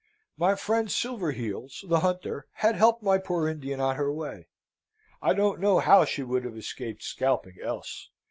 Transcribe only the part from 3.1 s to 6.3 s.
poor Indian on her way. I don't know how she